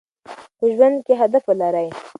په 0.57 0.65
ژوند 0.73 0.97
کې 1.05 1.13
هدف 1.21 1.43
ولرئ. 1.47 1.87